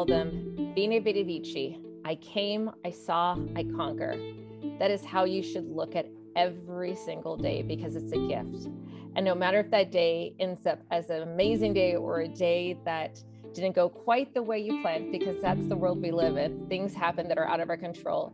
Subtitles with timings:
[0.00, 4.18] tell them, Veni Vidi Vici, I came, I saw, I conquer.
[4.78, 8.68] That is how you should look at every single day because it's a gift.
[9.14, 12.78] And no matter if that day ends up as an amazing day or a day
[12.86, 16.66] that didn't go quite the way you planned, because that's the world we live in,
[16.68, 18.32] things happen that are out of our control.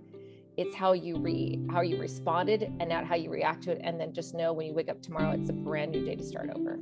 [0.57, 3.80] It's how you re how you responded and not how you react to it.
[3.83, 6.23] And then just know when you wake up tomorrow, it's a brand new day to
[6.23, 6.79] start over.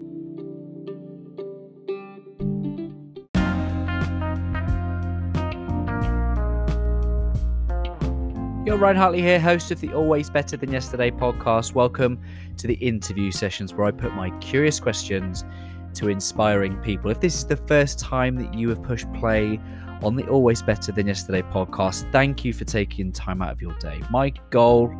[8.65, 11.75] Yo, Ryan Hartley here, host of the Always Better Than Yesterday podcast.
[11.75, 12.19] Welcome
[12.57, 15.45] to the interview sessions where I put my curious questions
[15.93, 17.11] to inspiring people.
[17.11, 19.61] If this is the first time that you have pushed play
[20.03, 23.75] on the Always Better Than Yesterday podcast, thank you for taking time out of your
[23.81, 24.01] day.
[24.11, 24.91] My goal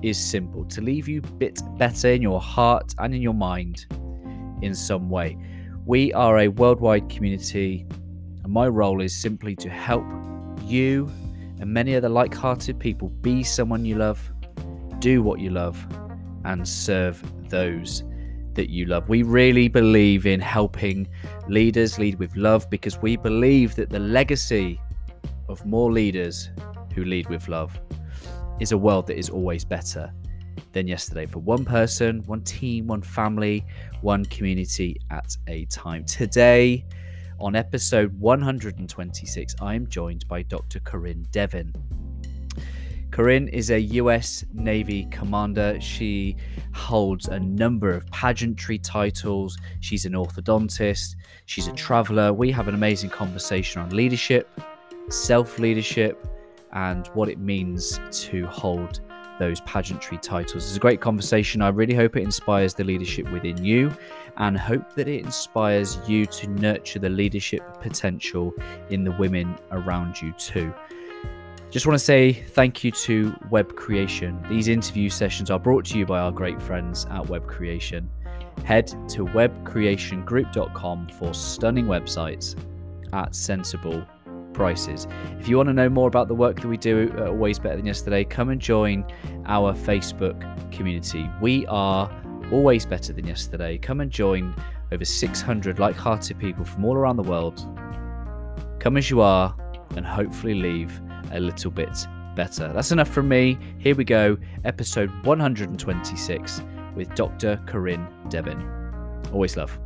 [0.00, 3.84] is simple to leave you a bit better in your heart and in your mind
[4.62, 5.36] in some way.
[5.84, 7.84] We are a worldwide community,
[8.42, 10.06] and my role is simply to help
[10.64, 11.12] you
[11.60, 14.32] and many other like hearted people be someone you love,
[14.98, 15.86] do what you love,
[16.44, 18.02] and serve those
[18.54, 19.08] that you love.
[19.08, 21.06] We really believe in helping
[21.48, 24.80] leaders lead with love because we believe that the legacy
[25.48, 26.50] of more leaders
[26.94, 27.78] who lead with love
[28.58, 30.12] is a world that is always better
[30.72, 33.64] than yesterday for one person, one team, one family,
[34.00, 36.04] one community at a time.
[36.04, 36.84] Today,
[37.40, 40.80] on episode 126, I am joined by Dr.
[40.80, 41.72] Corinne Devin.
[43.10, 45.80] Corinne is a US Navy commander.
[45.80, 46.36] She
[46.74, 49.58] holds a number of pageantry titles.
[49.80, 51.16] She's an orthodontist.
[51.46, 52.32] She's a traveler.
[52.32, 54.60] We have an amazing conversation on leadership,
[55.08, 56.26] self leadership,
[56.72, 59.00] and what it means to hold
[59.40, 60.64] those pageantry titles.
[60.66, 61.62] It's a great conversation.
[61.62, 63.92] I really hope it inspires the leadership within you
[64.36, 68.54] and hope that it inspires you to nurture the leadership potential
[68.90, 70.72] in the women around you too.
[71.70, 74.44] Just want to say thank you to Web Creation.
[74.48, 78.10] These interview sessions are brought to you by our great friends at Web Creation.
[78.64, 82.56] Head to webcreationgroup.com for stunning websites
[83.12, 84.04] at sensible
[84.60, 85.08] prices.
[85.38, 87.76] If you want to know more about the work that we do uh, Always Better
[87.76, 89.06] Than Yesterday, come and join
[89.46, 90.38] our Facebook
[90.70, 91.30] community.
[91.40, 92.12] We are
[92.52, 93.78] always better than yesterday.
[93.78, 94.54] Come and join
[94.92, 97.66] over 600 like hearted people from all around the world.
[98.80, 99.56] Come as you are
[99.96, 101.00] and hopefully leave
[101.32, 102.06] a little bit
[102.36, 102.70] better.
[102.70, 103.56] That's enough from me.
[103.78, 106.62] Here we go, episode 126
[106.94, 107.58] with Dr.
[107.66, 108.60] Corinne Devin.
[109.32, 109.80] Always love.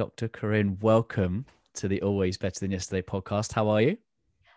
[0.00, 0.28] Dr.
[0.28, 1.44] Corinne, welcome
[1.74, 3.52] to the Always Better Than Yesterday podcast.
[3.52, 3.98] How are you?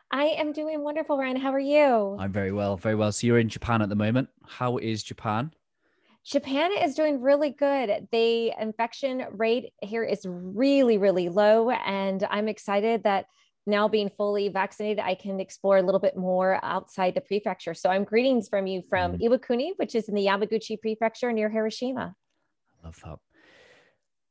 [0.10, 1.36] I am doing wonderful, Ryan.
[1.36, 2.16] How are you?
[2.18, 3.12] I'm very well, very well.
[3.12, 4.30] So you're in Japan at the moment.
[4.48, 5.52] How is Japan?
[6.24, 8.08] Japan is doing really good.
[8.14, 11.72] The infection rate here is really, really low.
[11.72, 13.26] And I'm excited that
[13.68, 17.74] now being fully vaccinated, I can explore a little bit more outside the prefecture.
[17.74, 19.22] So I'm greetings from you from mm.
[19.22, 22.16] Iwakuni, which is in the Yamaguchi prefecture near Hiroshima.
[22.82, 23.20] I love that.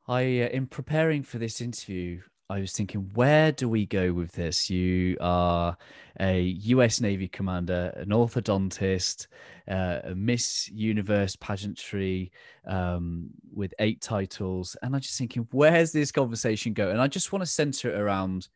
[0.09, 2.21] I, uh, in preparing for this interview,
[2.51, 4.69] I was thinking, where do we go with this?
[4.69, 5.77] You are
[6.21, 9.29] a US Navy commander, an orthodontist,
[9.69, 12.31] uh, a Miss Universe pageantry
[12.67, 14.77] um, with eight titles.
[14.83, 16.91] And I'm just thinking, where's this conversation go?
[16.91, 18.49] And I just want to center it around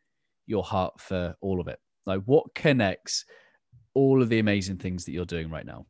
[0.46, 1.78] your heart for all of it.
[2.04, 3.24] Like, what connects
[3.94, 5.86] all of the amazing things that you're doing right now?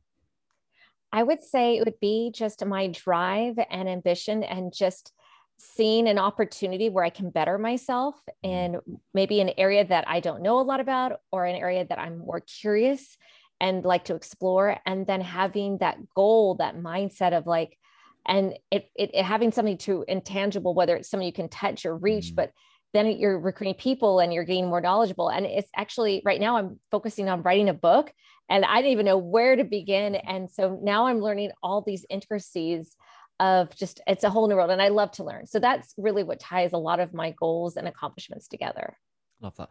[1.12, 5.12] I would say it would be just my drive and ambition and just
[5.58, 8.94] seeing an opportunity where I can better myself mm-hmm.
[9.14, 12.18] maybe an area that I don't know a lot about or an area that I'm
[12.18, 13.16] more curious
[13.60, 17.78] and like to explore and then having that goal that mindset of like
[18.26, 21.96] and it, it, it having something to intangible whether it's something you can touch or
[21.96, 22.36] reach mm-hmm.
[22.36, 22.50] but
[22.92, 26.78] then you're recruiting people and you're getting more knowledgeable and it's actually right now i'm
[26.90, 28.12] focusing on writing a book
[28.50, 32.04] and i didn't even know where to begin and so now i'm learning all these
[32.10, 32.94] intricacies
[33.40, 35.46] of just it's a whole new world and i love to learn.
[35.46, 38.96] So that's really what ties a lot of my goals and accomplishments together.
[39.40, 39.68] Love that.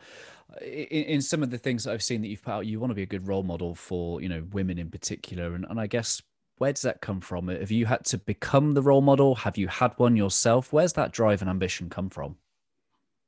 [0.62, 2.92] In, in, some of the things that i've seen that you've put out you want
[2.92, 5.88] to be a good role model for you know women in particular and, and i
[5.88, 6.22] guess
[6.58, 7.50] where does that come from?
[7.50, 9.36] Have you had to become the role model?
[9.36, 10.72] Have you had one yourself?
[10.72, 12.38] Where's that drive and ambition come from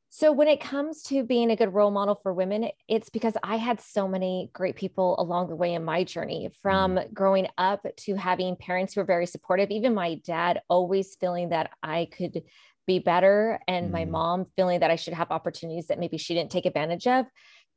[0.09, 3.57] so, when it comes to being a good role model for women, it's because I
[3.57, 7.13] had so many great people along the way in my journey from mm.
[7.13, 11.71] growing up to having parents who were very supportive, even my dad always feeling that
[11.83, 12.43] I could
[12.85, 13.91] be better, and mm.
[13.91, 17.25] my mom feeling that I should have opportunities that maybe she didn't take advantage of.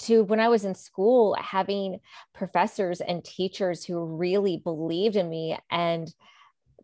[0.05, 1.99] To when I was in school, having
[2.33, 6.09] professors and teachers who really believed in me and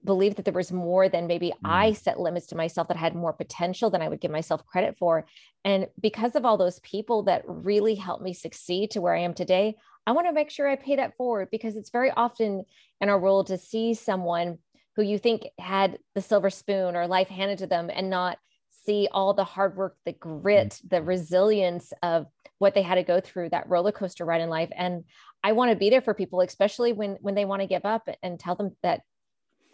[0.07, 1.55] believed that there was more than maybe mm.
[1.65, 4.97] I set limits to myself that had more potential than I would give myself credit
[4.99, 5.27] for.
[5.65, 9.35] And because of all those people that really helped me succeed to where I am
[9.35, 9.77] today,
[10.07, 12.65] I want to make sure I pay that forward because it's very often
[13.01, 14.59] in our world to see someone
[14.95, 18.39] who you think had the silver spoon or life handed to them and not
[18.87, 22.27] see all the hard work, the grit, the resilience of
[22.59, 24.71] what they had to go through that roller coaster ride in life.
[24.75, 25.05] And
[25.43, 28.09] I want to be there for people, especially when when they want to give up
[28.23, 29.03] and tell them that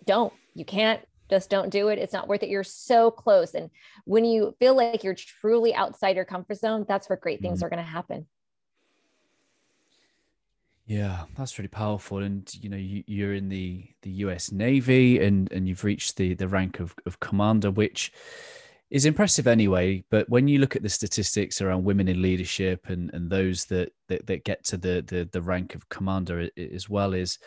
[0.07, 1.01] don't, you can't,
[1.31, 1.99] just don't do it.
[1.99, 2.51] It's not worth it.
[2.51, 3.55] You're so close.
[3.55, 3.71] And
[4.05, 7.67] when you feel like you're truly outside your comfort zone, that's where great things mm-hmm.
[7.67, 8.27] are going to happen.
[10.85, 12.19] Yeah, that's really powerful.
[12.19, 14.53] And you know, you, are in the the U.S.
[14.53, 18.13] Navy, and and you've reached the the rank of of commander, which
[18.91, 20.05] is impressive anyway.
[20.11, 23.93] But when you look at the statistics around women in leadership and and those that
[24.09, 27.39] that, that get to the, the the rank of commander as well, is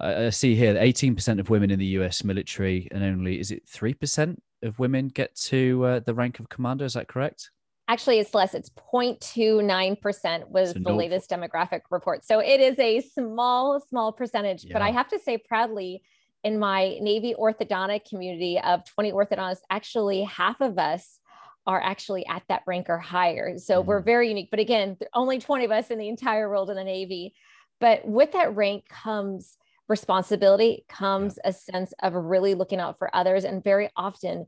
[0.00, 3.66] I see here that 18% of women in the US military and only is it
[3.66, 6.84] 3% of women get to uh, the rank of commander.
[6.84, 7.50] Is that correct?
[7.88, 8.54] Actually, it's less.
[8.54, 12.24] It's 0.29% was so the latest demographic report.
[12.24, 14.64] So it is a small, small percentage.
[14.64, 14.74] Yeah.
[14.74, 16.02] But I have to say proudly,
[16.44, 21.18] in my Navy orthodontic community of 20 orthodontists, actually half of us
[21.66, 23.58] are actually at that rank or higher.
[23.58, 23.86] So mm.
[23.86, 24.48] we're very unique.
[24.50, 27.34] But again, only 20 of us in the entire world in the Navy.
[27.80, 29.57] But with that rank comes
[29.88, 33.44] responsibility, comes a sense of really looking out for others.
[33.44, 34.46] And very often,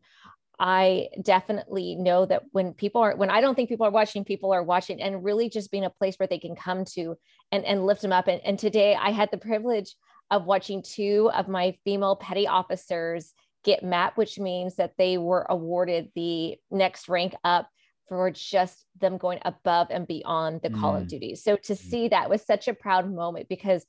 [0.58, 4.52] I definitely know that when people are, when I don't think people are watching, people
[4.52, 7.16] are watching and really just being a place where they can come to
[7.50, 8.28] and, and lift them up.
[8.28, 9.96] And, and today I had the privilege
[10.30, 13.32] of watching two of my female petty officers
[13.64, 17.68] get MAP, which means that they were awarded the next rank up
[18.08, 21.02] for just them going above and beyond the call mm.
[21.02, 21.36] of duty.
[21.36, 21.78] So to mm.
[21.78, 23.86] see that was such a proud moment because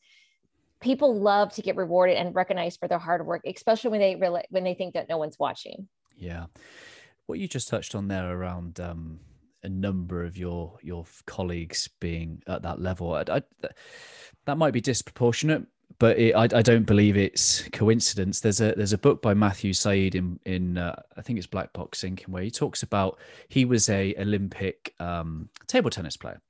[0.82, 4.44] people love to get rewarded and recognized for their hard work, especially when they really,
[4.50, 5.88] when they think that no one's watching.
[6.18, 6.46] Yeah.
[7.28, 9.20] What you just touched on there around um,
[9.64, 13.42] a number of your your colleagues being at that level, I, I,
[14.46, 15.66] that might be disproportionate,
[16.00, 18.40] but it, I, I, don't believe it's coincidence.
[18.40, 21.72] There's a there's a book by Matthew Syed in in uh, I think it's Black
[21.74, 23.20] Box Thinking where he talks about
[23.50, 26.42] he was a Olympic um, table tennis player,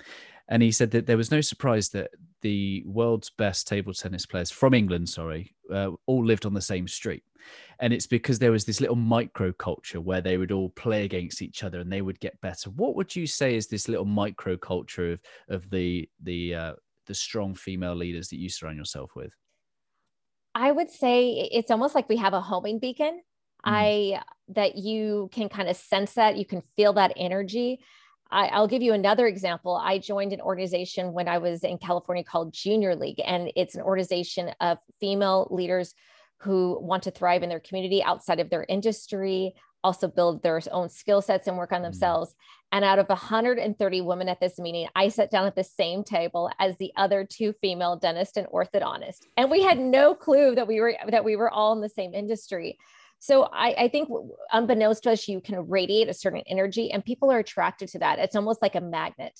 [0.48, 4.51] and he said that there was no surprise that the world's best table tennis players
[4.51, 7.23] from England, sorry, uh, all lived on the same street.
[7.79, 11.41] And it's because there was this little micro culture where they would all play against
[11.41, 12.69] each other and they would get better.
[12.69, 16.73] What would you say is this little micro culture of of the the uh,
[17.07, 19.33] the strong female leaders that you surround yourself with?
[20.53, 23.21] I would say it's almost like we have a homing beacon.
[23.65, 23.71] Mm.
[23.71, 27.79] I that you can kind of sense that you can feel that energy
[28.31, 29.75] I, will give you another example.
[29.75, 33.81] I joined an organization when I was in California called Junior League, and it's an
[33.81, 35.94] organization of female leaders
[36.38, 40.89] who want to thrive in their community outside of their industry, also build their own
[40.89, 41.86] skill sets and work on mm.
[41.86, 42.36] themselves.
[42.72, 46.50] And out of 130 women at this meeting, I sat down at the same table
[46.60, 49.27] as the other two female dentist and orthodontist.
[49.36, 52.13] And we had no clue that we were that we were all in the same
[52.13, 52.77] industry.
[53.21, 54.09] So I, I, think
[54.51, 58.18] unbeknownst to us, you can radiate a certain energy and people are attracted to that.
[58.18, 59.39] It's almost like a magnet.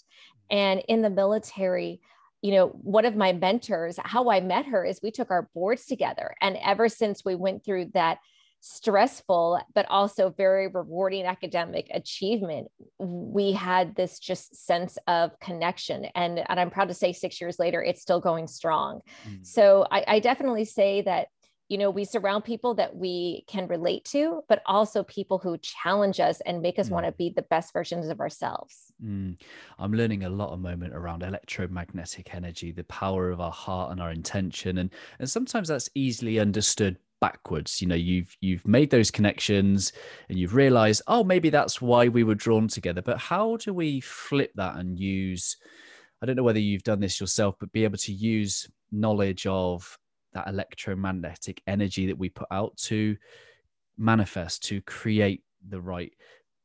[0.52, 2.00] And in the military,
[2.44, 5.88] you know, one of my mentors, how I met her is we took our boards
[5.88, 6.36] together.
[6.42, 8.20] And ever since we went through that
[8.60, 12.68] stressful, but also very rewarding academic achievement,
[13.00, 16.06] we had this just sense of connection.
[16.14, 19.02] And, and I'm proud to say six years later, it's still going strong.
[19.28, 19.44] Mm.
[19.44, 21.30] So I, I definitely say that
[21.72, 26.20] you know we surround people that we can relate to but also people who challenge
[26.20, 26.92] us and make us mm.
[26.92, 29.36] want to be the best versions of ourselves mm.
[29.80, 34.02] i'm learning a lot of moment around electromagnetic energy the power of our heart and
[34.02, 39.12] our intention and and sometimes that's easily understood backwards you know you've you've made those
[39.12, 39.94] connections
[40.28, 44.02] and you've realized oh maybe that's why we were drawn together but how do we
[44.02, 45.56] flip that and use
[46.22, 50.00] i don't know whether you've done this yourself but be able to use knowledge of
[50.34, 53.18] that electromagnetic energy that we put out to
[53.98, 56.14] manifest to create the right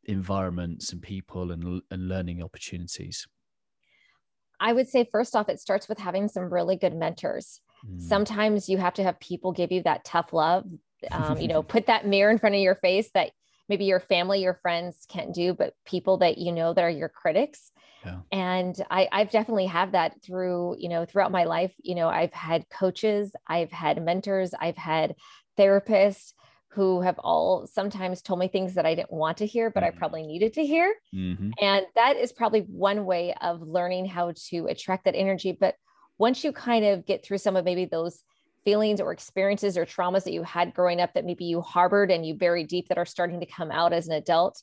[0.04, 3.26] environments and people and, and learning opportunities
[4.60, 8.00] i would say first off it starts with having some really good mentors mm.
[8.00, 10.64] sometimes you have to have people give you that tough love
[11.10, 13.32] um, you know put that mirror in front of your face that
[13.68, 17.08] maybe your family your friends can't do but people that you know that are your
[17.08, 17.72] critics
[18.06, 18.20] yeah.
[18.32, 21.74] And I, I've definitely had that through, you know, throughout my life.
[21.82, 25.16] You know, I've had coaches, I've had mentors, I've had
[25.58, 26.32] therapists
[26.68, 29.96] who have all sometimes told me things that I didn't want to hear, but mm-hmm.
[29.96, 30.94] I probably needed to hear.
[31.14, 31.50] Mm-hmm.
[31.60, 35.56] And that is probably one way of learning how to attract that energy.
[35.58, 35.74] But
[36.18, 38.22] once you kind of get through some of maybe those
[38.66, 42.26] feelings or experiences or traumas that you had growing up that maybe you harbored and
[42.26, 44.60] you buried deep that are starting to come out as an adult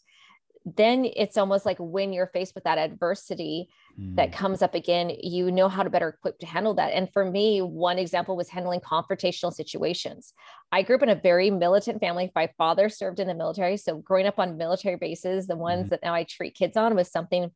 [0.65, 3.67] then it's almost like when you're faced with that adversity
[3.99, 4.15] mm.
[4.15, 6.93] that comes up again, you know how to better equip to handle that.
[6.93, 10.33] And for me, one example was handling confrontational situations.
[10.71, 12.31] I grew up in a very militant family.
[12.33, 13.75] My father served in the military.
[13.75, 15.89] So growing up on military bases, the ones mm.
[15.89, 17.51] that now I treat kids on was something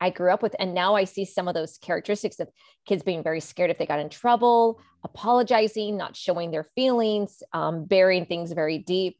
[0.00, 0.56] I grew up with.
[0.58, 2.48] And now I see some of those characteristics of
[2.86, 7.84] kids being very scared if they got in trouble, apologizing, not showing their feelings, um,
[7.84, 9.18] burying things very deep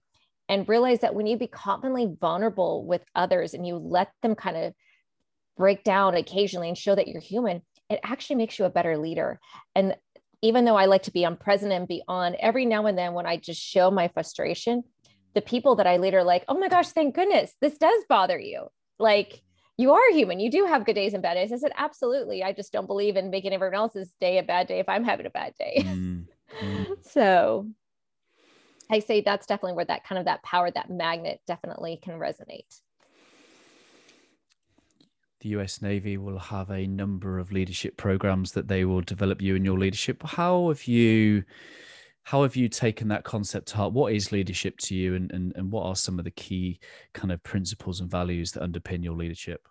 [0.49, 4.57] and realize that when you be confidently vulnerable with others and you let them kind
[4.57, 4.75] of
[5.57, 9.41] break down occasionally and show that you're human, it actually makes you a better leader.
[9.75, 9.97] And
[10.41, 13.27] even though I like to be on present and beyond, every now and then when
[13.27, 14.85] I just show my frustration,
[15.35, 18.39] the people that I lead are like, oh my gosh, thank goodness, this does bother
[18.39, 18.69] you.
[18.99, 19.43] Like,
[19.77, 20.41] you are human.
[20.41, 21.53] You do have good days and bad days.
[21.53, 22.43] I said, absolutely.
[22.43, 25.27] I just don't believe in making everyone else's day a bad day if I'm having
[25.27, 25.83] a bad day.
[25.85, 26.27] Mm,
[26.61, 26.87] mm.
[27.05, 27.69] so
[28.91, 32.81] I say that's definitely where that kind of that power, that magnet definitely can resonate.
[35.41, 39.55] The US Navy will have a number of leadership programs that they will develop you
[39.55, 40.23] in your leadership.
[40.23, 41.45] How have you
[42.25, 43.95] how have you taken that concept to heart?
[43.95, 46.79] What is leadership to you and, and, and what are some of the key
[47.15, 49.67] kind of principles and values that underpin your leadership?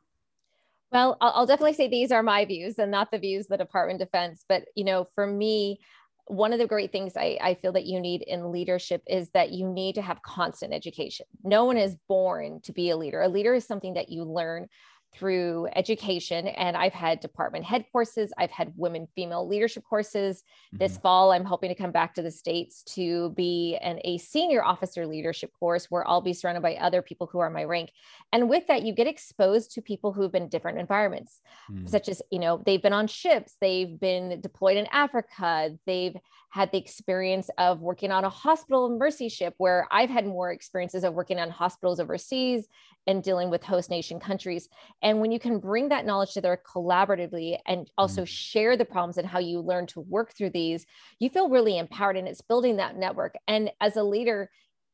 [0.92, 3.58] Well, I'll, I'll definitely say these are my views and not the views of the
[3.58, 4.44] Department of Defense.
[4.50, 5.80] But you know, for me,
[6.28, 9.52] one of the great things I, I, feel that you need in leadership is that
[9.52, 11.26] you need to have constant education.
[11.44, 13.22] No one is born to be a leader.
[13.22, 14.68] A leader is something that you learn
[15.16, 16.48] through education.
[16.48, 20.38] And I've had department head courses, I've had women female leadership courses.
[20.38, 20.78] Mm-hmm.
[20.78, 24.64] This fall, I'm hoping to come back to the States to be an a senior
[24.64, 27.92] officer leadership course where I'll be surrounded by other people who are my rank.
[28.32, 31.88] And with that, you get exposed to people who've been in different environments, mm-hmm.
[31.88, 36.16] such as, you know, they've been on ships, they've been deployed in Africa, they've
[36.58, 41.04] had the experience of working on a hospital mercy ship where I've had more experiences
[41.04, 42.68] of working on hospitals overseas
[43.06, 44.68] and dealing with host nation countries.
[45.04, 48.28] And when you can bring that knowledge together collaboratively and also mm.
[48.28, 50.88] share the problems and how you learn to work through these,
[51.20, 53.36] you feel really empowered and it's building that network.
[53.48, 54.50] And as a leader,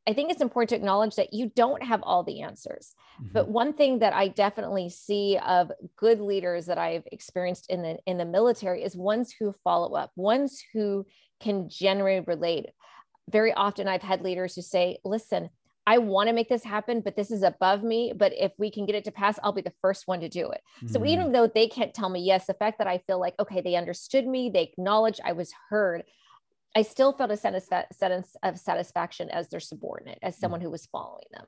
[0.05, 2.93] I think it's important to acknowledge that you don't have all the answers.
[3.21, 3.33] Mm-hmm.
[3.33, 7.97] But one thing that I definitely see of good leaders that I've experienced in the
[8.05, 11.05] in the military is ones who follow up, ones who
[11.39, 12.67] can generally relate.
[13.29, 15.49] Very often I've had leaders who say, "Listen,
[15.85, 18.13] I want to make this happen, but this is above me.
[18.15, 20.49] But if we can get it to pass, I'll be the first one to do
[20.49, 20.61] it.
[20.77, 20.87] Mm-hmm.
[20.87, 23.61] So even though they can't tell me yes, the fact that I feel like, okay,
[23.61, 26.03] they understood me, they acknowledged I was heard,
[26.75, 27.69] I still felt a sense
[28.43, 30.63] of satisfaction as their subordinate, as someone mm.
[30.63, 31.45] who was following them.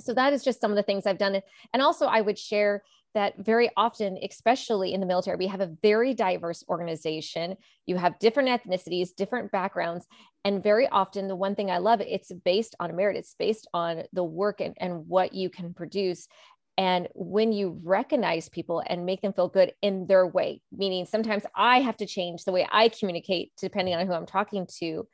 [0.00, 1.40] So that is just some of the things I've done.
[1.72, 2.82] And also, I would share
[3.14, 7.56] that very often, especially in the military, we have a very diverse organization.
[7.86, 10.06] You have different ethnicities, different backgrounds.
[10.44, 14.02] And very often, the one thing I love, it's based on merit, it's based on
[14.12, 16.28] the work and, and what you can produce.
[16.78, 21.44] And when you recognize people and make them feel good in their way, meaning sometimes
[21.54, 25.06] I have to change the way I communicate depending on who I'm talking to,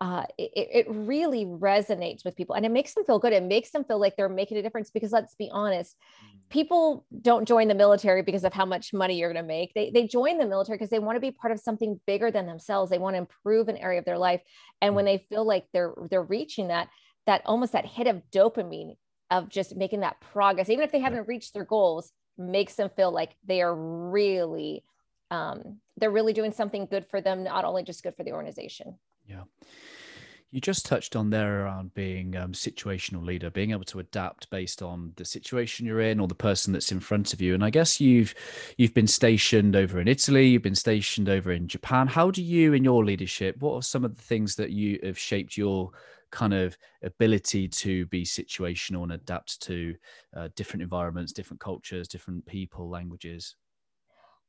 [0.00, 3.32] uh, it, it, really resonates with people and it makes them feel good.
[3.32, 6.38] It makes them feel like they're making a difference because let's be honest, mm.
[6.50, 9.72] people don't join the military because of how much money you're going to make.
[9.74, 12.46] They, they join the military because they want to be part of something bigger than
[12.46, 12.90] themselves.
[12.90, 14.40] They want to improve an area of their life.
[14.80, 15.18] And when mm.
[15.18, 16.88] they feel like they're, they're reaching that,
[17.26, 18.96] that almost that hit of dopamine
[19.32, 23.10] of just making that progress, even if they haven't reached their goals, makes them feel
[23.10, 24.84] like they are really,
[25.30, 28.94] um, they're really doing something good for them, not only just good for the organization.
[29.26, 29.44] Yeah.
[30.50, 34.82] You just touched on there around being um, situational leader, being able to adapt based
[34.82, 37.54] on the situation you're in or the person that's in front of you.
[37.54, 38.34] And I guess you've
[38.76, 42.06] you've been stationed over in Italy, you've been stationed over in Japan.
[42.06, 45.18] How do you, in your leadership, what are some of the things that you have
[45.18, 45.90] shaped your
[46.32, 49.94] kind of ability to be situational and adapt to
[50.36, 53.54] uh, different environments, different cultures, different people, languages?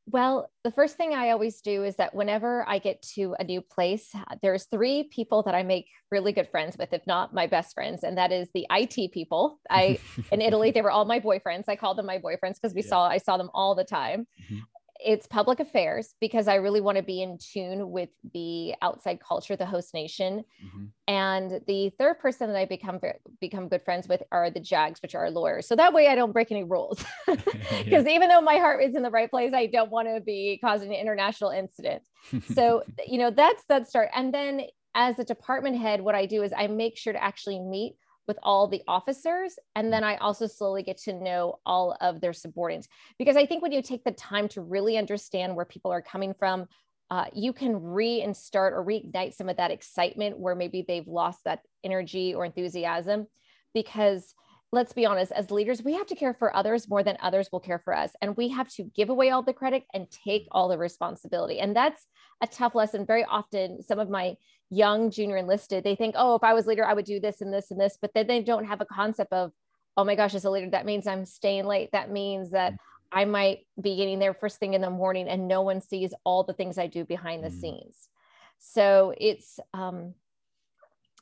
[0.05, 3.61] Well, the first thing I always do is that whenever I get to a new
[3.61, 4.11] place,
[4.41, 8.03] there's three people that I make really good friends with, if not my best friends,
[8.03, 9.59] and that is the IT people.
[9.69, 9.99] I
[10.31, 11.65] in Italy, they were all my boyfriends.
[11.69, 12.89] I called them my boyfriends because we yeah.
[12.89, 14.27] saw I saw them all the time.
[14.41, 14.59] Mm-hmm
[15.05, 19.55] it's public affairs because I really want to be in tune with the outside culture,
[19.55, 20.43] the host nation.
[20.63, 20.85] Mm-hmm.
[21.07, 22.99] And the third person that I become
[23.41, 25.67] become good friends with are the JAGs, which are lawyers.
[25.67, 27.03] So that way I don't break any rules.
[27.27, 27.43] Because
[27.85, 28.07] yeah.
[28.07, 30.93] even though my heart is in the right place, I don't want to be causing
[30.93, 32.03] an international incident.
[32.53, 34.09] so you know that's that start.
[34.15, 34.61] And then
[34.95, 37.95] as a department head, what I do is I make sure to actually meet
[38.27, 39.57] with all the officers.
[39.75, 42.87] And then I also slowly get to know all of their subordinates.
[43.19, 46.33] Because I think when you take the time to really understand where people are coming
[46.33, 46.67] from,
[47.09, 51.59] uh, you can reinstart or reignite some of that excitement where maybe they've lost that
[51.83, 53.27] energy or enthusiasm
[53.73, 54.33] because
[54.73, 57.59] let's be honest, as leaders, we have to care for others more than others will
[57.59, 58.11] care for us.
[58.23, 61.59] And we have to give away all the credit and take all the responsibility.
[61.59, 62.07] And that's
[62.41, 63.05] a tough lesson.
[63.05, 64.35] Very often, some of my
[64.73, 67.53] young junior enlisted, they think, oh, if I was leader, I would do this and
[67.53, 67.97] this and this.
[68.01, 69.51] But then they don't have a concept of,
[69.97, 71.91] oh my gosh, as a leader, that means I'm staying late.
[71.91, 72.73] That means that
[73.11, 76.43] I might be getting there first thing in the morning and no one sees all
[76.43, 77.61] the things I do behind the mm.
[77.61, 78.09] scenes.
[78.57, 80.15] So it's, um,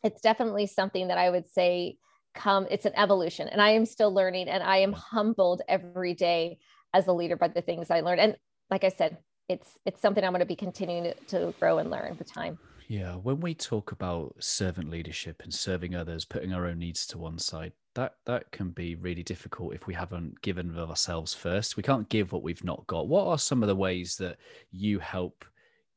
[0.04, 1.98] it's definitely something that I would say
[2.34, 6.58] come it's an evolution and i am still learning and i am humbled every day
[6.94, 8.38] as a leader by the things i learn and
[8.70, 9.18] like i said
[9.50, 12.58] it's it's something i'm going to be continuing to, to grow and learn with time
[12.92, 17.18] yeah when we talk about servant leadership and serving others putting our own needs to
[17.18, 21.78] one side that that can be really difficult if we haven't given of ourselves first
[21.78, 24.36] we can't give what we've not got what are some of the ways that
[24.74, 25.46] you help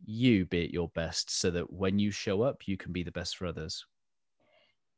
[0.07, 3.11] you be at your best so that when you show up you can be the
[3.11, 3.85] best for others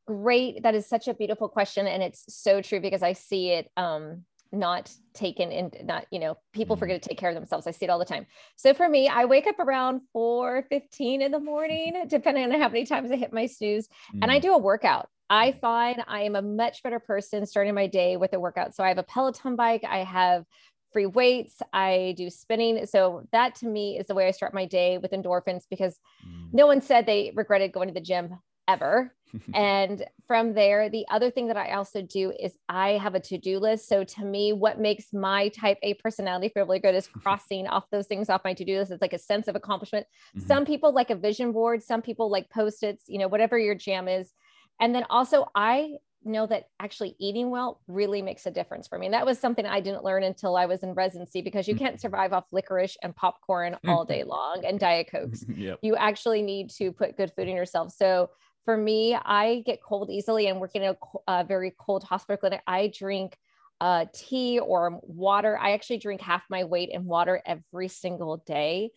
[0.06, 0.62] great.
[0.62, 1.86] That is such a beautiful question.
[1.86, 4.22] And it's so true because I see it um,
[4.52, 6.80] not taken in, not, you know, people mm-hmm.
[6.80, 7.66] forget to take care of themselves.
[7.66, 8.26] I see it all the time.
[8.56, 12.68] So for me, I wake up around 4 15 in the morning, depending on how
[12.68, 14.20] many times I hit my snooze, mm.
[14.22, 14.42] and I mm.
[14.42, 15.08] do a workout.
[15.28, 18.74] I find I am a much better person starting my day with a workout.
[18.74, 20.44] So I have a Peloton bike, I have
[20.92, 22.86] free weights, I do spinning.
[22.86, 26.48] So that to me is the way I start my day with endorphins because mm.
[26.52, 28.38] no one said they regretted going to the gym
[28.68, 29.12] ever.
[29.54, 33.38] and from there, the other thing that I also do is I have a to
[33.38, 33.88] do list.
[33.88, 37.90] So to me, what makes my type A personality feel really good is crossing off
[37.90, 38.92] those things off my to do list.
[38.92, 40.06] It's like a sense of accomplishment.
[40.36, 40.46] Mm-hmm.
[40.46, 43.74] Some people like a vision board, some people like post its, you know, whatever your
[43.74, 44.32] jam is.
[44.80, 45.96] And then also, I
[46.26, 49.06] know that actually eating well really makes a difference for me.
[49.06, 51.94] And that was something I didn't learn until I was in residency because you can't
[51.94, 52.00] mm-hmm.
[52.00, 55.44] survive off licorice and popcorn all day long and Diet Cokes.
[55.48, 55.78] yep.
[55.82, 57.92] You actually need to put good food in yourself.
[57.92, 58.30] So
[58.66, 60.96] for me, I get cold easily and working in
[61.28, 62.60] a, a very cold hospital clinic.
[62.66, 63.38] I drink
[63.80, 65.56] uh, tea or water.
[65.56, 68.90] I actually drink half my weight in water every single day.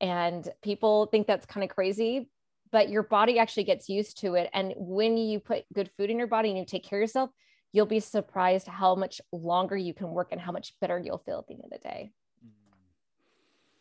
[0.00, 2.28] And people think that's kind of crazy,
[2.70, 4.50] but your body actually gets used to it.
[4.52, 7.30] And when you put good food in your body and you take care of yourself,
[7.72, 11.38] you'll be surprised how much longer you can work and how much better you'll feel
[11.38, 12.12] at the end of the day.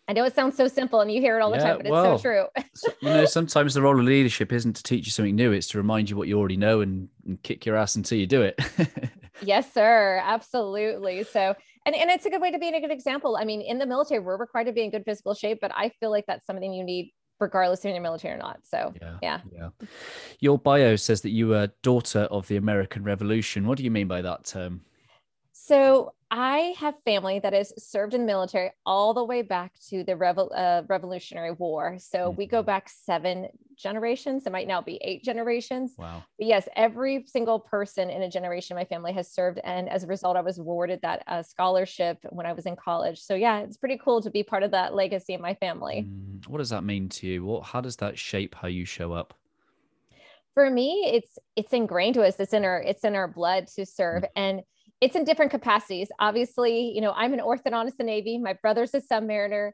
[0.08, 1.86] I know it sounds so simple and you hear it all the yeah, time, but
[1.86, 2.46] it's well, so true.
[3.02, 5.78] you know, sometimes the role of leadership isn't to teach you something new, it's to
[5.78, 8.60] remind you what you already know and, and kick your ass until you do it.
[9.42, 10.22] yes, sir.
[10.24, 11.24] Absolutely.
[11.24, 13.38] So, and, and it's a good way to be a good example.
[13.38, 15.90] I mean, in the military, we're required to be in good physical shape, but I
[16.00, 18.60] feel like that's something you need regardless if you're in the military or not.
[18.64, 19.40] So, yeah, yeah.
[19.52, 19.70] Yeah.
[20.40, 23.68] Your bio says that you were daughter of the American Revolution.
[23.68, 24.82] What do you mean by that term?
[25.66, 30.04] So I have family that has served in the military all the way back to
[30.04, 31.96] the Revol- uh, Revolutionary War.
[32.00, 32.38] So mm-hmm.
[32.38, 32.66] we go mm-hmm.
[32.66, 33.48] back seven
[33.78, 34.46] generations.
[34.46, 35.94] It might now be eight generations.
[35.98, 36.22] Wow.
[36.38, 39.62] But yes, every single person in a generation of my family has served.
[39.64, 43.22] And as a result, I was awarded that uh, scholarship when I was in college.
[43.22, 46.10] So yeah, it's pretty cool to be part of that legacy in my family.
[46.10, 47.46] Mm, what does that mean to you?
[47.46, 49.34] What, how does that shape how you show up?
[50.56, 52.36] For me, it's it's ingrained to us.
[52.38, 54.24] It's in our it's in our blood to serve.
[54.24, 54.44] Mm-hmm.
[54.44, 54.62] And
[55.04, 56.08] it's in different capacities.
[56.18, 58.38] Obviously, you know, I'm an orthodontist in the Navy.
[58.38, 59.72] My brother's a submariner.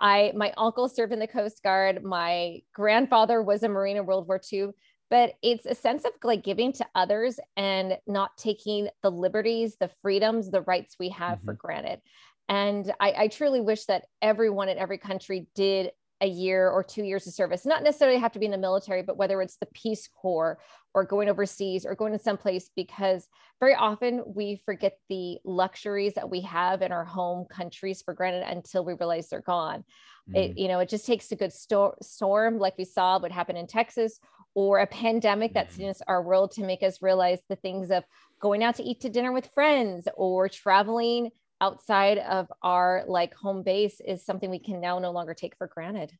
[0.00, 2.02] I my uncle served in the Coast Guard.
[2.02, 4.70] My grandfather was a Marine in World War II.
[5.08, 9.90] But it's a sense of like giving to others and not taking the liberties, the
[10.00, 11.46] freedoms, the rights we have mm-hmm.
[11.46, 12.00] for granted.
[12.48, 17.02] And I, I truly wish that everyone in every country did a year or two
[17.02, 19.66] years of service, not necessarily have to be in the military, but whether it's the
[19.74, 20.58] Peace Corps
[20.94, 26.30] or going overseas or going to someplace, because very often we forget the luxuries that
[26.30, 29.84] we have in our home countries for granted until we realize they're gone.
[30.30, 30.36] Mm.
[30.36, 33.58] It, you know, it just takes a good sto- storm, like we saw what happened
[33.58, 34.20] in Texas,
[34.54, 35.88] or a pandemic that's mm.
[35.88, 38.04] in our world to make us realize the things of
[38.40, 41.30] going out to eat to dinner with friends or traveling
[41.62, 45.68] outside of our like home base is something we can now no longer take for
[45.68, 46.12] granted.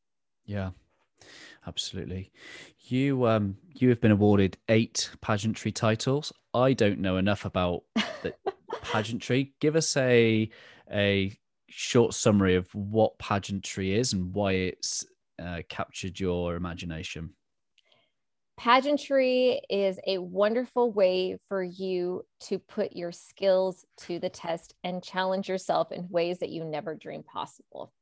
[0.46, 0.70] Yeah,
[1.66, 2.31] absolutely.
[2.87, 6.33] You um you have been awarded eight pageantry titles.
[6.55, 7.83] I don't know enough about
[8.22, 8.33] the
[8.83, 9.52] pageantry.
[9.61, 10.48] Give us a
[10.90, 11.37] a
[11.68, 15.05] short summary of what pageantry is and why it's
[15.42, 17.35] uh, captured your imagination
[18.56, 25.02] pageantry is a wonderful way for you to put your skills to the test and
[25.02, 27.92] challenge yourself in ways that you never dreamed possible.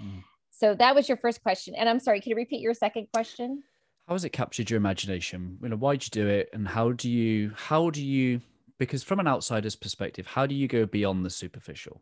[0.00, 0.22] Mm.
[0.50, 1.74] So that was your first question.
[1.74, 3.62] And I'm sorry, can you repeat your second question?
[4.08, 5.58] How has it captured your imagination?
[5.62, 6.48] You know, why'd you do it?
[6.52, 8.40] And how do you, how do you,
[8.78, 12.00] because from an outsider's perspective, how do you go beyond the superficial?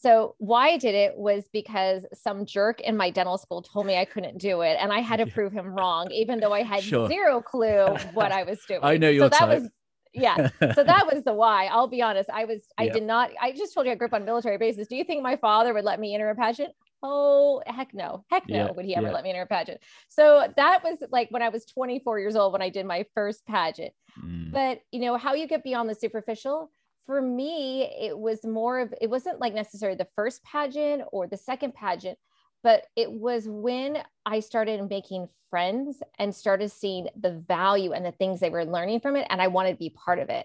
[0.00, 3.96] So why I did it was because some jerk in my dental school told me
[3.96, 6.82] I couldn't do it, and I had to prove him wrong, even though I had
[6.82, 7.08] sure.
[7.08, 8.80] zero clue what I was doing.
[8.82, 9.60] I know your so that type.
[9.60, 9.70] was
[10.14, 10.50] yeah.
[10.74, 11.66] So that was the why.
[11.66, 12.30] I'll be honest.
[12.30, 12.94] I was I yep.
[12.94, 13.30] did not.
[13.40, 14.88] I just told you I grew up on military bases.
[14.88, 16.72] Do you think my father would let me enter a pageant?
[17.02, 18.70] Oh heck no, heck no, yeah.
[18.70, 19.12] would he ever yeah.
[19.12, 19.80] let me enter a pageant?
[20.08, 23.46] So that was like when I was 24 years old when I did my first
[23.46, 23.92] pageant.
[24.20, 24.52] Mm.
[24.52, 26.70] But you know how you get beyond the superficial
[27.08, 31.38] for me, it was more of, it wasn't like necessarily the first pageant or the
[31.38, 32.18] second pageant,
[32.62, 38.12] but it was when I started making friends and started seeing the value and the
[38.12, 39.26] things they were learning from it.
[39.30, 40.44] And I wanted to be part of it.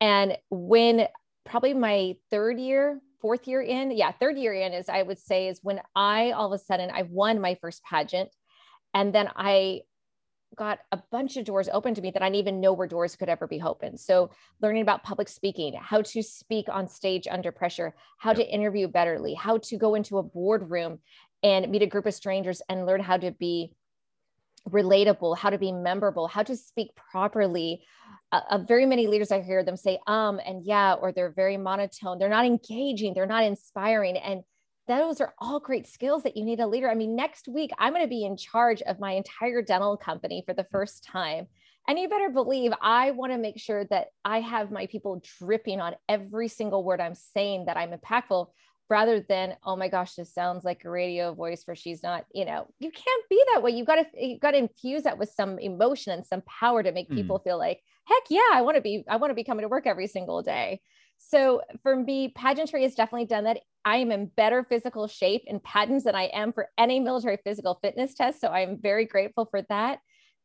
[0.00, 1.06] And when
[1.44, 5.46] probably my third year, fourth year in, yeah, third year in is I would say
[5.46, 8.30] is when I all of a sudden I won my first pageant.
[8.92, 9.82] And then I
[10.56, 13.16] got a bunch of doors open to me that I didn't even know where doors
[13.16, 14.00] could ever be opened.
[14.00, 18.38] So learning about public speaking, how to speak on stage under pressure, how yep.
[18.38, 20.98] to interview betterly, how to go into a boardroom
[21.42, 23.72] and meet a group of strangers and learn how to be
[24.68, 27.82] relatable, how to be memorable, how to speak properly.
[28.30, 31.56] Uh, uh, very many leaders, I hear them say um and yeah, or they're very
[31.56, 32.18] monotone.
[32.18, 33.14] They're not engaging.
[33.14, 34.16] They're not inspiring.
[34.16, 34.42] And
[34.92, 36.90] those are all great skills that you need a leader.
[36.90, 40.42] I mean, next week, I'm going to be in charge of my entire dental company
[40.46, 41.46] for the first time.
[41.88, 45.80] And you better believe I want to make sure that I have my people dripping
[45.80, 48.48] on every single word I'm saying that I'm impactful
[48.88, 52.44] rather than, oh my gosh, this sounds like a radio voice for she's not, you
[52.44, 53.70] know, you can't be that way.
[53.70, 56.92] You've got to, you've got to infuse that with some emotion and some power to
[56.92, 57.16] make mm.
[57.16, 59.68] people feel like, heck yeah, I want to be, I want to be coming to
[59.68, 60.80] work every single day.
[61.18, 63.60] So for me, pageantry has definitely done that.
[63.84, 67.78] I am in better physical shape in pageants than I am for any military physical
[67.82, 68.40] fitness test.
[68.40, 69.98] So I'm very grateful for that.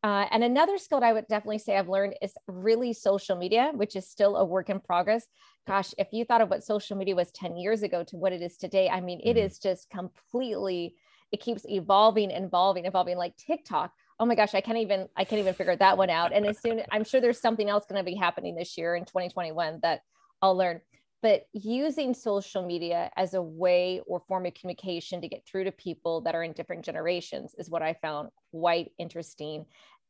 [0.03, 3.71] Uh, and another skill that I would definitely say I've learned is really social media,
[3.73, 5.25] which is still a work in progress.
[5.67, 8.41] Gosh, if you thought of what social media was 10 years ago to what it
[8.41, 9.45] is today, I mean, it mm-hmm.
[9.45, 10.95] is just completely,
[11.31, 13.91] it keeps evolving, evolving, evolving like TikTok.
[14.19, 16.31] Oh my gosh, I can't even, I can't even figure that one out.
[16.31, 19.05] And as soon, I'm sure there's something else going to be happening this year in
[19.05, 20.01] 2021 that
[20.41, 20.81] I'll learn.
[21.23, 25.71] But using social media as a way or form of communication to get through to
[25.71, 29.65] people that are in different generations is what I found quite interesting.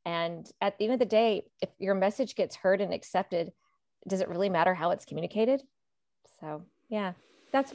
[0.06, 3.52] And at the end of the day, if your message gets heard and accepted,
[4.08, 5.62] does it really matter how it's communicated?
[6.40, 7.14] So, yeah,
[7.52, 7.74] that's,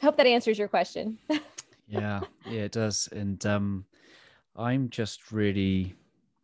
[0.00, 1.18] I hope that answers your question.
[1.88, 3.08] yeah, yeah, it does.
[3.12, 3.86] And um,
[4.54, 5.94] I'm just really,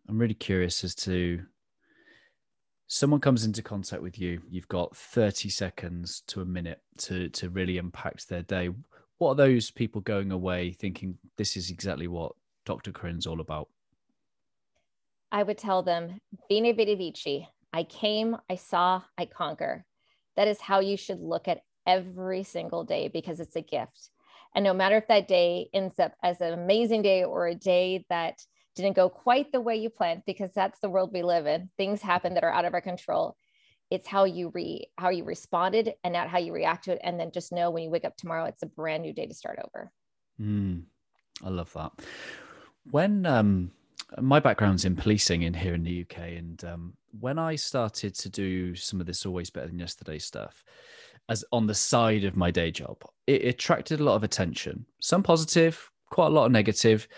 [0.09, 1.43] I'm really curious as to
[2.93, 7.49] someone comes into contact with you you've got 30 seconds to a minute to to
[7.49, 8.69] really impact their day.
[9.17, 12.33] What are those people going away thinking this is exactly what
[12.67, 13.69] dr corinne's all about
[15.33, 16.19] i would tell them
[16.51, 17.49] veni vidi vici.
[17.73, 19.87] I came i saw i conquer.
[20.37, 24.11] That is how you should look at every single day because it's a gift.
[24.55, 28.05] And no matter if that day ends up as an amazing day or a day
[28.11, 28.43] that
[28.75, 31.71] didn't go quite the way you planned because that's the world we live in.
[31.77, 33.37] Things happen that are out of our control.
[33.91, 37.01] It's how you re how you responded and not how you react to it.
[37.03, 39.35] And then just know when you wake up tomorrow, it's a brand new day to
[39.35, 39.91] start over.
[40.41, 40.85] Mm,
[41.45, 41.93] I love that.
[42.91, 43.71] When um
[44.21, 48.29] my background's in policing in here in the UK, and um, when I started to
[48.29, 50.65] do some of this always better than yesterday stuff,
[51.29, 54.85] as on the side of my day job, it attracted a lot of attention.
[55.01, 57.09] Some positive, quite a lot of negative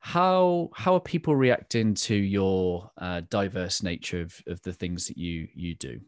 [0.00, 5.18] how how are people reacting to your uh, diverse nature of, of the things that
[5.18, 6.00] you you do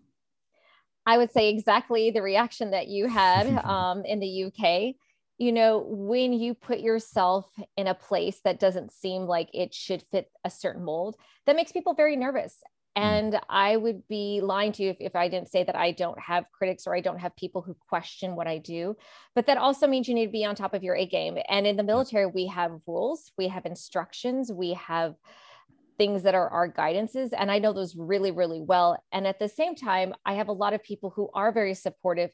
[1.07, 4.94] i would say exactly the reaction that you had um, in the uk
[5.38, 10.02] you know when you put yourself in a place that doesn't seem like it should
[10.11, 12.62] fit a certain mold that makes people very nervous.
[12.96, 13.02] Mm.
[13.02, 16.18] And I would be lying to you if, if I didn't say that I don't
[16.20, 18.96] have critics or I don't have people who question what I do.
[19.35, 21.38] But that also means you need to be on top of your A game.
[21.48, 25.14] And in the military, we have rules, we have instructions, we have
[25.98, 27.31] things that are our guidances.
[27.37, 29.02] And I know those really, really well.
[29.12, 32.31] And at the same time, I have a lot of people who are very supportive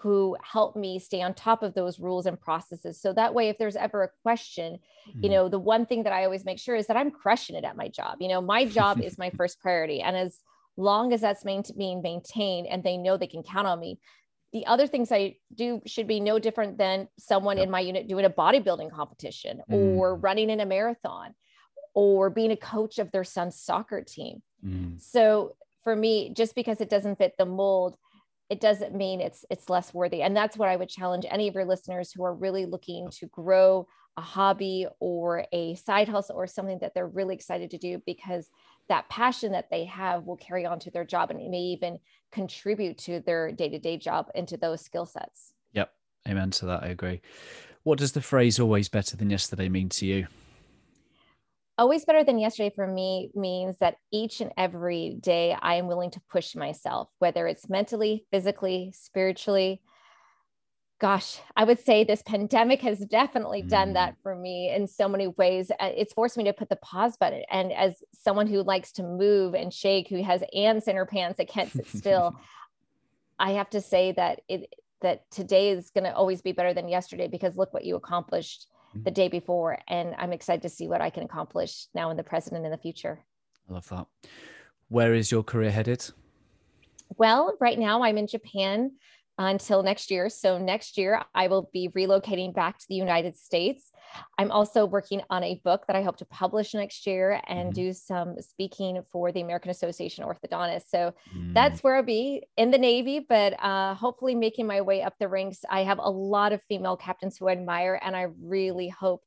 [0.00, 3.00] who help me stay on top of those rules and processes.
[3.00, 5.24] So that way, if there's ever a question, mm-hmm.
[5.24, 7.64] you know, the one thing that I always make sure is that I'm crushing it
[7.64, 8.18] at my job.
[8.20, 10.00] You know, my job is my first priority.
[10.00, 10.38] And as
[10.76, 13.98] long as that's main- being maintained and they know they can count on me,
[14.52, 18.24] the other things I do should be no different than someone in my unit doing
[18.24, 19.96] a bodybuilding competition mm.
[19.96, 21.34] or running in a marathon
[21.92, 24.42] or being a coach of their son's soccer team.
[24.64, 25.00] Mm.
[25.00, 27.96] So for me, just because it doesn't fit the mold,
[28.50, 31.54] it doesn't mean it's it's less worthy and that's what i would challenge any of
[31.54, 36.46] your listeners who are really looking to grow a hobby or a side hustle or
[36.46, 38.48] something that they're really excited to do because
[38.88, 41.98] that passion that they have will carry on to their job and it may even
[42.32, 45.92] contribute to their day-to-day job into those skill sets yep
[46.28, 46.82] Amen to that.
[46.82, 47.20] I agree.
[47.82, 50.26] What does the phrase always better than yesterday mean to you?
[51.78, 56.10] Always better than yesterday for me means that each and every day I am willing
[56.10, 59.80] to push myself, whether it's mentally, physically, spiritually.
[61.00, 63.68] Gosh, I would say this pandemic has definitely mm.
[63.68, 65.70] done that for me in so many ways.
[65.70, 67.42] Uh, it's forced me to put the pause button.
[67.48, 71.38] And as someone who likes to move and shake, who has ants in her pants
[71.38, 72.34] that can't sit still,
[73.38, 76.88] I have to say that it that today is going to always be better than
[76.88, 78.66] yesterday because look what you accomplished.
[79.04, 82.22] The day before and i'm excited to see what i can accomplish now in the
[82.22, 83.24] present and in the future.
[83.68, 84.06] I love that.
[84.88, 86.08] Where is your career headed?
[87.16, 88.92] Well right now i'm in japan
[89.38, 90.28] until next year.
[90.28, 93.92] So next year, I will be relocating back to the United States.
[94.36, 97.82] I'm also working on a book that I hope to publish next year and mm-hmm.
[97.82, 100.90] do some speaking for the American Association of Orthodontists.
[100.90, 101.54] So mm.
[101.54, 105.28] that's where I'll be in the Navy, but uh, hopefully making my way up the
[105.28, 105.64] ranks.
[105.70, 109.22] I have a lot of female captains who I admire, and I really hope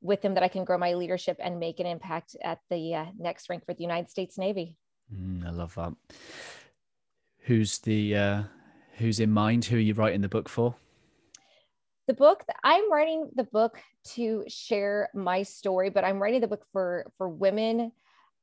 [0.00, 3.06] with them that I can grow my leadership and make an impact at the uh,
[3.18, 4.76] next rank for the United States Navy.
[5.12, 5.94] Mm, I love that.
[7.46, 8.42] Who's the uh,
[8.96, 9.64] who's in mind?
[9.64, 10.74] Who are you writing the book for?
[12.06, 13.80] The book I'm writing the book
[14.14, 17.92] to share my story, but I'm writing the book for for women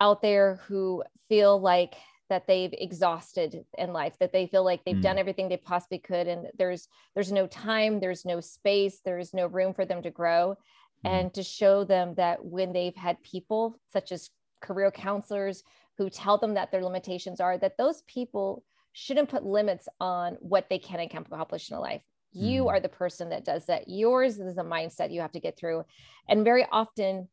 [0.02, 1.96] out there who feel like
[2.30, 5.02] that they've exhausted in life that they feel like they've mm.
[5.02, 9.46] done everything they possibly could and there's there's no time there's no space there's no
[9.46, 10.58] room for them to grow
[11.06, 11.10] mm.
[11.10, 14.30] and to show them that when they've had people such as
[14.62, 15.64] career counselors
[15.98, 20.70] who tell them that their limitations are that those people shouldn't put limits on what
[20.70, 22.02] they can and can accomplish in a life.
[22.32, 22.70] You mm.
[22.70, 23.88] are the person that does that.
[23.88, 25.84] Yours is a mindset you have to get through.
[26.30, 27.28] And very often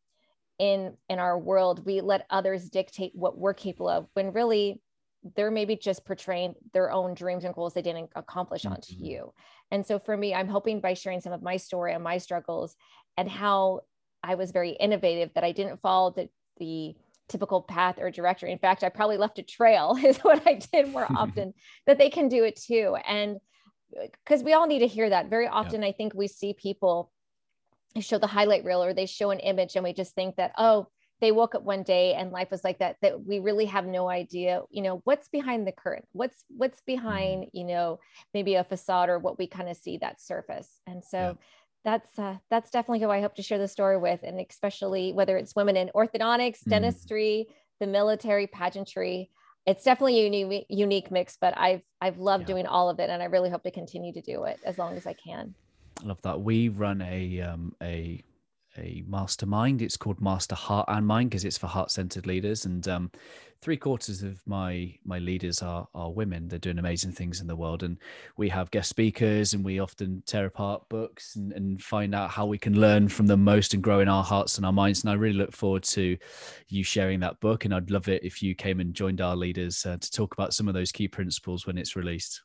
[0.59, 4.81] in in our world, we let others dictate what we're capable of when really
[5.37, 8.75] they're maybe just portraying their own dreams and goals they didn't accomplish mm-hmm.
[8.75, 9.33] onto you.
[9.70, 12.75] And so for me, I'm hoping by sharing some of my story and my struggles
[13.16, 13.81] and how
[14.23, 16.94] I was very innovative that I didn't follow the the
[17.31, 18.53] typical path or directory.
[18.53, 21.55] In fact, I probably left a trail is what I did more often
[21.87, 22.97] that they can do it too.
[23.07, 23.38] And
[24.14, 25.31] because we all need to hear that.
[25.31, 25.88] Very often, yeah.
[25.88, 27.11] I think we see people
[27.99, 30.88] show the highlight reel or they show an image and we just think that, oh,
[31.21, 34.09] they woke up one day and life was like that that we really have no
[34.09, 37.57] idea you know what's behind the curtain what's what's behind mm-hmm.
[37.59, 38.01] you know
[38.33, 41.33] maybe a facade or what we kind of see that surface and so yeah
[41.85, 45.37] that's uh, that's definitely who I hope to share the story with, and especially whether
[45.37, 46.71] it's women in orthodontics, mm.
[46.71, 47.49] dentistry,
[47.81, 49.31] the military, pageantry.
[49.66, 52.55] It's definitely a unique, unique mix, but I've I've loved yeah.
[52.55, 54.97] doing all of it, and I really hope to continue to do it as long
[54.97, 55.55] as I can.
[56.03, 56.40] I love that.
[56.40, 58.23] We run a um, a
[58.79, 59.83] a mastermind.
[59.83, 62.65] It's called Master Heart and Mind because it's for heart centered leaders.
[62.65, 63.11] And um,
[63.63, 66.49] three quarters of my my leaders are are women.
[66.49, 67.99] They're doing amazing things in the world, and
[68.37, 72.47] we have guest speakers, and we often tear apart books and, and find out how
[72.47, 75.03] we can learn from them most and grow in our hearts and our minds.
[75.03, 76.17] And I really look forward to
[76.69, 77.65] you sharing that book.
[77.65, 80.55] And I'd love it if you came and joined our leaders uh, to talk about
[80.55, 82.43] some of those key principles when it's released.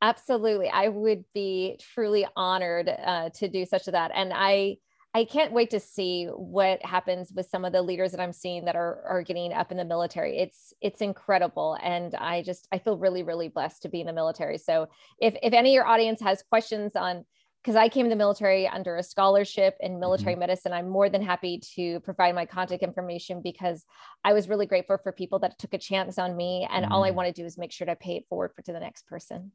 [0.00, 4.78] Absolutely, I would be truly honored uh, to do such a that, and I
[5.14, 8.64] I can't wait to see what happens with some of the leaders that I'm seeing
[8.64, 10.38] that are are getting up in the military.
[10.38, 14.12] It's it's incredible, and I just I feel really really blessed to be in the
[14.12, 14.56] military.
[14.56, 14.88] So
[15.20, 17.26] if if any of your audience has questions on
[17.62, 20.40] because I came to the military under a scholarship in military mm-hmm.
[20.40, 23.84] medicine, I'm more than happy to provide my contact information because
[24.24, 26.92] I was really grateful for people that took a chance on me, and mm-hmm.
[26.92, 27.14] all I mm.
[27.14, 29.52] want to do is make sure to pay it forward for to the next person.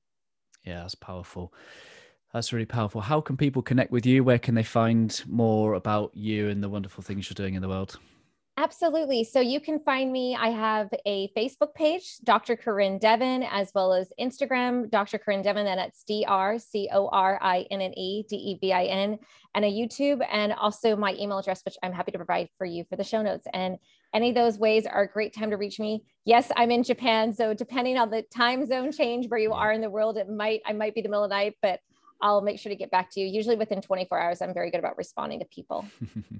[0.63, 1.53] Yeah, that's powerful.
[2.33, 3.01] That's really powerful.
[3.01, 4.23] How can people connect with you?
[4.23, 7.69] Where can they find more about you and the wonderful things you're doing in the
[7.69, 7.97] world?
[8.59, 9.23] Absolutely.
[9.23, 10.35] So you can find me.
[10.35, 12.55] I have a Facebook page, Dr.
[12.55, 15.19] Corinne Devin, as well as Instagram, Dr.
[15.19, 18.57] Corinne Devin, and it's D R C O R I N N E D E
[18.59, 19.19] V I N,
[19.53, 22.83] and a YouTube, and also my email address, which I'm happy to provide for you
[22.89, 23.45] for the show notes.
[23.53, 23.77] And
[24.11, 26.03] any of those ways are a great time to reach me.
[26.25, 29.81] Yes, I'm in Japan, so depending on the time zone change where you are in
[29.81, 31.79] the world, it might I might be the middle of the night, but
[32.21, 33.27] I'll make sure to get back to you.
[33.27, 35.85] Usually within 24 hours, I'm very good about responding to people.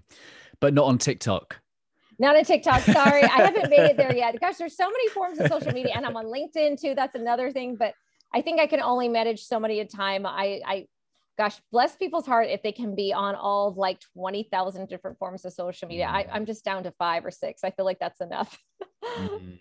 [0.60, 1.58] but not on TikTok.
[2.20, 2.82] Not on TikTok.
[2.82, 4.40] Sorry, I haven't made it there yet.
[4.40, 6.96] Gosh, there's so many forms of social media, and I'm on LinkedIn too.
[6.96, 7.76] That's another thing.
[7.76, 7.94] But
[8.34, 10.26] I think I can only manage so many at a time.
[10.26, 10.88] I, I,
[11.38, 15.54] gosh, bless people's heart if they can be on all like 20,000 different forms of
[15.54, 16.08] social media.
[16.08, 17.64] I, am just down to five or six.
[17.64, 18.58] I feel like that's enough.
[19.04, 19.56] mm-hmm.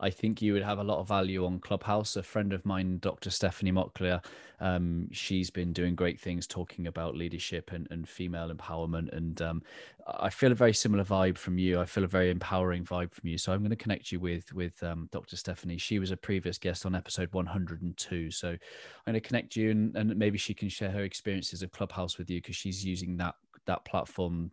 [0.00, 2.16] I think you would have a lot of value on Clubhouse.
[2.16, 3.30] A friend of mine, Dr.
[3.30, 4.24] Stephanie Mockler,
[4.60, 9.12] um, she's been doing great things talking about leadership and, and female empowerment.
[9.16, 9.62] And um,
[10.06, 11.80] I feel a very similar vibe from you.
[11.80, 13.38] I feel a very empowering vibe from you.
[13.38, 15.36] So I'm going to connect you with with um, Dr.
[15.36, 15.78] Stephanie.
[15.78, 18.30] She was a previous guest on episode 102.
[18.30, 18.58] So I'm
[19.06, 22.30] going to connect you and, and maybe she can share her experiences of Clubhouse with
[22.30, 23.34] you because she's using that
[23.66, 24.50] that platform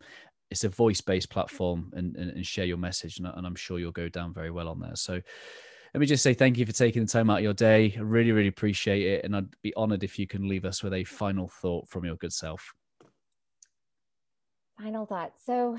[0.51, 3.79] it's a voice based platform and, and, and, share your message and, and i'm sure
[3.79, 4.95] you'll go down very well on there.
[4.95, 5.13] So
[5.93, 7.95] let me just say thank you for taking the time out of your day.
[7.97, 10.93] I really really appreciate it and i'd be honored if you can leave us with
[10.93, 12.73] a final thought from your good self.
[14.77, 15.33] Final thought.
[15.43, 15.77] So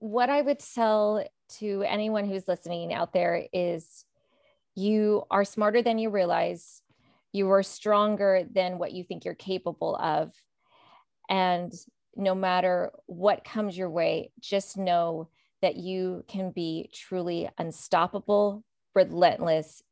[0.00, 1.24] what i would tell
[1.58, 4.04] to anyone who's listening out there is
[4.74, 6.82] you are smarter than you realize.
[7.32, 10.32] You are stronger than what you think you're capable of.
[11.28, 11.72] And
[12.16, 15.28] no matter what comes your way, just know
[15.62, 19.82] that you can be truly unstoppable, relentless,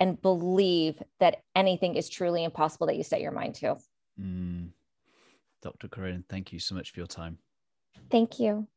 [0.00, 3.76] and believe that anything is truly impossible that you set your mind to.
[4.20, 4.68] Mm.
[5.62, 5.88] Dr.
[5.88, 7.38] Corinne, thank you so much for your time.
[8.10, 8.68] Thank you.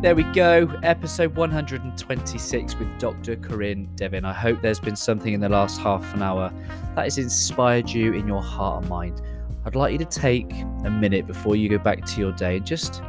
[0.00, 3.34] There we go, episode 126 with Dr.
[3.34, 4.24] Corinne Devin.
[4.24, 6.52] I hope there's been something in the last half an hour
[6.94, 9.20] that has inspired you in your heart and mind.
[9.64, 10.52] I'd like you to take
[10.84, 13.02] a minute before you go back to your day and just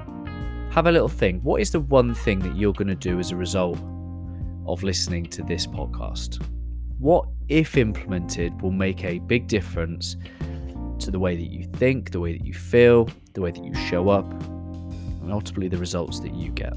[0.71, 1.43] have a little think.
[1.43, 3.77] What is the one thing that you're going to do as a result
[4.65, 6.43] of listening to this podcast?
[6.97, 10.17] What, if implemented, will make a big difference
[10.97, 13.75] to the way that you think, the way that you feel, the way that you
[13.75, 14.25] show up,
[15.29, 16.73] and ultimately the results that you get.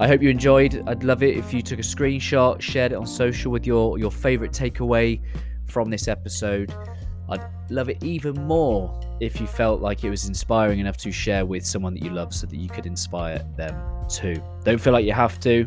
[0.00, 0.82] I hope you enjoyed.
[0.88, 4.10] I'd love it if you took a screenshot, shared it on social with your, your
[4.10, 5.20] favorite takeaway
[5.66, 6.74] from this episode.
[7.28, 11.46] I'd love it even more if you felt like it was inspiring enough to share
[11.46, 13.76] with someone that you love so that you could inspire them
[14.08, 14.42] too.
[14.64, 15.64] Don't feel like you have to,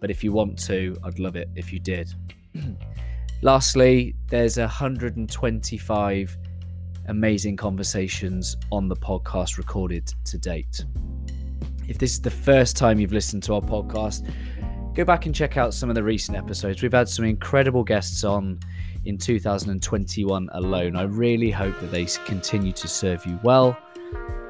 [0.00, 2.12] but if you want to, I'd love it if you did.
[3.42, 6.38] Lastly, there's 125
[7.10, 10.84] amazing conversations on the podcast recorded to date.
[11.88, 14.32] If this is the first time you've listened to our podcast,
[14.94, 16.82] go back and check out some of the recent episodes.
[16.82, 18.60] We've had some incredible guests on
[19.06, 20.94] in 2021 alone.
[20.94, 23.76] I really hope that they continue to serve you well.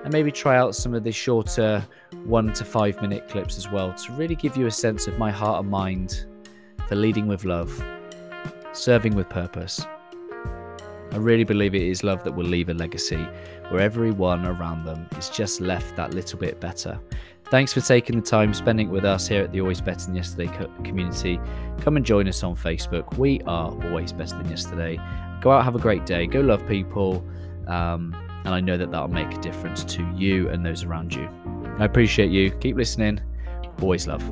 [0.05, 1.83] And maybe try out some of the shorter
[2.25, 5.31] one to five minute clips as well to really give you a sense of my
[5.31, 6.27] heart and mind
[6.89, 7.83] for leading with love,
[8.73, 9.87] serving with purpose,
[11.13, 13.27] I really believe it is love that will leave a legacy
[13.71, 17.01] where everyone around them is just left that little bit better.
[17.51, 20.49] Thanks for taking the time spending with us here at the Always Better Than Yesterday
[20.85, 21.41] community.
[21.81, 23.19] Come and join us on Facebook.
[23.19, 25.01] We are Always Better Than Yesterday.
[25.41, 27.25] Go out, have a great day, go love people.
[27.67, 31.29] Um, and I know that that'll make a difference to you and those around you.
[31.79, 32.51] I appreciate you.
[32.53, 33.21] Keep listening.
[33.81, 34.23] Always love.